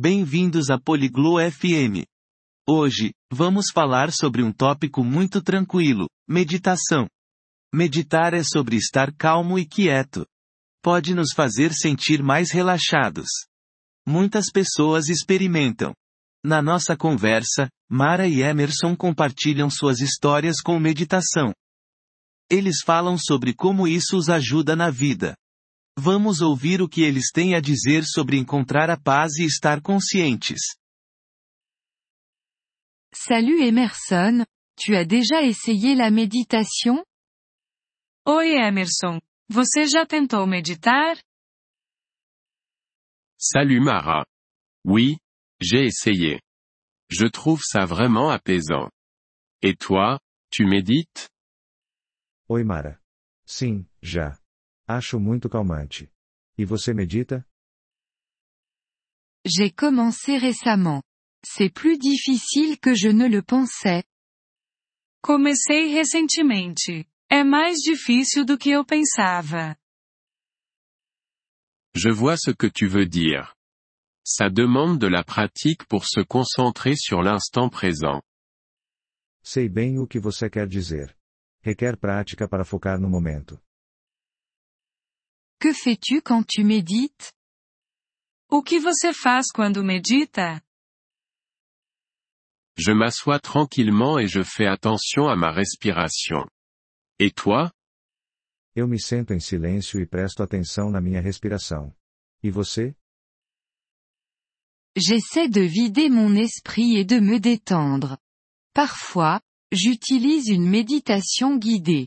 [0.00, 2.06] Bem-vindos a Poliglo FM.
[2.68, 7.08] Hoje, vamos falar sobre um tópico muito tranquilo: meditação.
[7.74, 10.24] Meditar é sobre estar calmo e quieto.
[10.80, 13.26] Pode nos fazer sentir mais relaxados.
[14.06, 15.92] Muitas pessoas experimentam.
[16.44, 21.52] Na nossa conversa, Mara e Emerson compartilham suas histórias com meditação.
[22.48, 25.34] Eles falam sobre como isso os ajuda na vida.
[26.00, 30.60] Vamos ouvir o que eles têm a dizer sobre encontrar a paz e estar conscientes.
[33.12, 34.44] Salut Emerson,
[34.76, 37.02] tu as déjà essayé la méditation?
[38.24, 39.18] Oi Emerson,
[39.50, 41.18] você já tentou meditar?
[43.36, 44.24] Salut Mara.
[44.86, 45.18] Oui,
[45.60, 46.40] j'ai essayé.
[47.10, 48.88] Je trouve ça vraiment apaisant.
[49.62, 51.28] Et toi, tu médites?
[52.48, 53.00] Oi Mara.
[53.44, 54.38] Sim, já.
[54.88, 56.10] Acho muito calmante.
[56.56, 57.44] E você medita?
[59.44, 61.02] J'ai commencé récemment.
[61.44, 64.02] C'est plus difficile que je ne le pensais.
[65.22, 67.06] Comecei recentemente.
[67.30, 69.76] É mais difícil do que eu pensava.
[71.94, 73.54] Je vois ce que tu veux dire.
[74.24, 78.22] Ça demande de la pratique pour se concentrer sur l'instant présent.
[79.42, 81.14] Sei bem o que você quer dizer.
[81.62, 83.60] Requer prática para focar no momento.
[85.60, 87.32] Que fais-tu quand tu médites?
[88.50, 90.62] O que você faz quando medita?
[92.78, 96.48] Je m'assois tranquillement et je fais attention à ma respiration.
[97.18, 97.72] Et toi?
[98.76, 101.92] Eu me sento em silêncio e presto atenção na minha respiração.
[102.40, 102.94] E você?
[104.96, 108.16] J'essaie de vider mon esprit et de me détendre.
[108.72, 109.40] Parfois,
[109.72, 112.06] j'utilise une méditation guidée.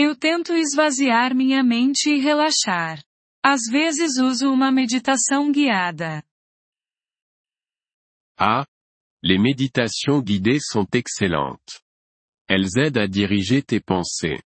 [0.00, 3.02] Eu tento esvaziar minha mente e relaxar.
[3.42, 6.22] Às vezes uso uma meditação guiada.
[8.38, 8.64] Ah,
[9.20, 11.82] les méditations guidées sont excellentes.
[12.48, 14.40] Elles aident à diriger tes pensées.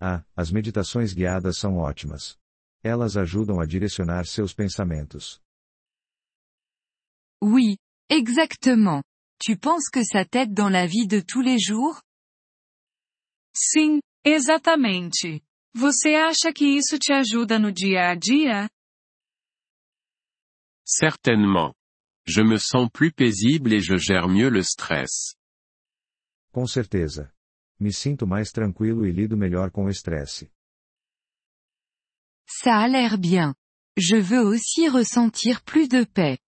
[0.00, 2.38] Ah, as meditações guiadas são ótimas.
[2.84, 5.40] Elas ajudam a direcionar seus pensamentos.
[7.42, 7.76] Oui,
[8.08, 9.02] exactement.
[9.44, 12.00] Tu penses que ça t'aide dans la vie de tous les jours?
[13.52, 13.98] Sim,
[14.32, 15.42] exatamente.
[15.74, 18.68] Você acha que isso te ajuda no dia a dia?
[20.84, 21.74] Certainement.
[22.26, 25.34] Je me sens plus paisible et je gère mieux le stress.
[26.52, 27.32] Com certeza.
[27.80, 30.50] Me sinto mais tranquilo e lido melhor com o estresse.
[32.46, 33.54] Ça a l'air bien.
[33.96, 36.38] Je veux aussi ressentir plus de paix.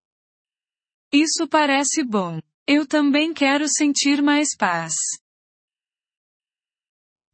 [1.13, 2.41] Isso parece bom.
[2.67, 4.93] Eu também quero sentir mais paz.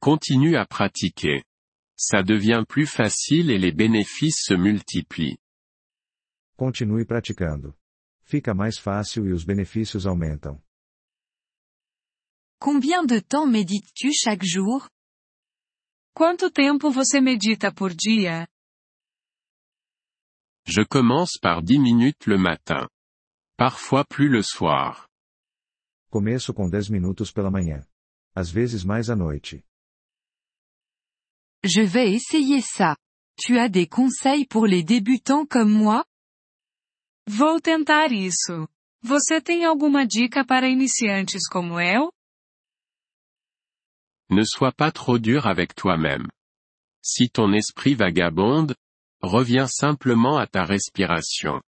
[0.07, 1.43] Continue à pratiquer.
[1.97, 5.37] Ça devient plus facile et les bénéfices se multiplient.
[6.55, 7.75] Continue praticando.
[8.23, 10.61] Fica mais fácil e os benefícios aumentam.
[12.57, 14.87] Combien de temps médites-tu chaque jour?
[16.15, 18.47] Quanto tempo você medita por dia?
[20.65, 22.87] Je commence par 10 minutes le matin.
[23.57, 25.09] Parfois plus le soir.
[26.09, 27.85] Começo com 10 minutos pela manhã.
[28.33, 29.65] Às vezes mais à noite.
[31.63, 32.95] Je vais essayer ça.
[33.37, 36.05] Tu as des conseils pour les débutants comme moi?
[37.27, 38.67] Vou tentar isso.
[39.03, 42.11] Você tem alguma dica para iniciantes como eu?
[44.29, 46.27] Ne sois pas trop dur avec toi-même.
[47.01, 48.75] Si ton esprit vagabonde,
[49.21, 51.61] reviens simplement à ta respiration.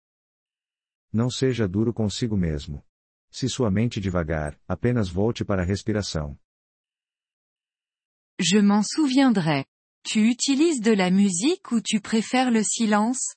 [1.12, 2.84] Não seja duro consigo mesmo.
[3.30, 6.36] Se sua mente devagar, apenas volte para a respiração.
[8.40, 9.64] Je m'en souviendrai.
[10.10, 13.36] Tu utilises de la musique ou tu préfères le silence?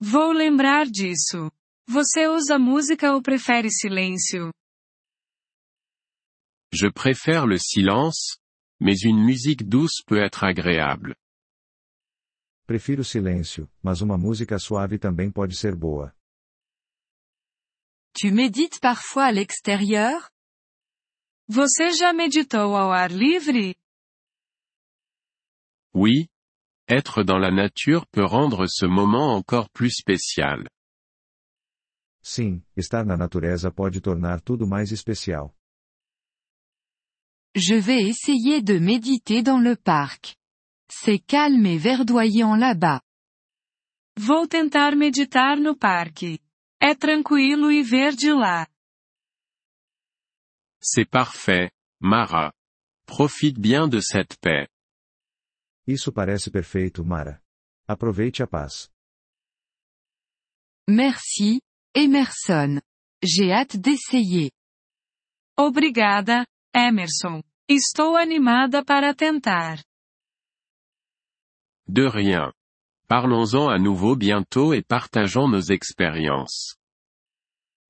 [0.00, 1.48] Vou lembrar disso.
[1.86, 4.50] Você usa música ou prefere silêncio?
[6.72, 8.40] Je préfère le silence,
[8.80, 11.14] mais une musique douce peut être agréable.
[12.66, 16.12] Prefiro silêncio, mas uma música suave também pode ser boa.
[18.12, 20.28] Tu médites parfois à l'extérieur?
[21.48, 23.76] Você já meditou ao ar livre?
[25.94, 26.28] Oui.
[26.88, 30.68] Être dans la nature peut rendre ce moment encore plus spécial.
[32.22, 35.50] Sim, estar na natureza pode tornar tudo mais especial.
[37.54, 40.36] Je vais essayer de méditer dans le parc.
[40.90, 43.00] C'est calme et verdoyant là-bas.
[44.16, 46.40] Vou tentar meditar no parque.
[46.80, 48.66] É tranquilo e verde lá.
[50.82, 51.70] C'est parfait,
[52.00, 52.52] Mara.
[53.06, 54.68] Profite bien de cette paix.
[55.86, 57.42] Isso parece perfeito, Mara.
[57.86, 58.90] Aproveite a paz.
[60.88, 61.60] Merci,
[61.94, 62.80] Emerson.
[63.22, 64.50] J'ai hâte d'essayer.
[65.56, 66.44] Obrigada,
[66.74, 67.42] Emerson.
[67.68, 69.82] Estou animada para tentar.
[71.86, 72.52] De rien.
[73.06, 76.76] Parlons-en à nouveau bientôt et partageons nos expériences.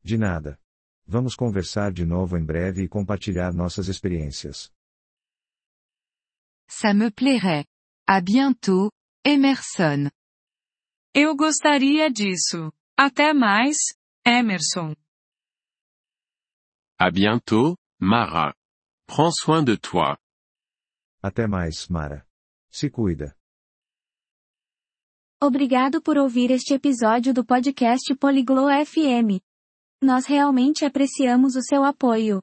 [0.04, 0.58] De nada.
[1.06, 4.70] Vamos conversar de novo em breve e compartilhar nossas experiências.
[6.68, 7.66] Ça me plairait.
[8.06, 8.90] À bientôt,
[9.24, 10.10] Emerson.
[11.14, 12.70] Eu gostaria disso.
[12.98, 13.76] Até mais,
[14.26, 14.94] Emerson.
[16.98, 18.54] À bientôt, Mara.
[19.06, 20.18] Prends soin de toi.
[21.22, 22.26] Até mais, Mara.
[22.70, 23.34] Se cuida.
[25.42, 29.40] Obrigado por ouvir este episódio do podcast Poliglo FM.
[30.02, 32.42] Nós realmente apreciamos o seu apoio.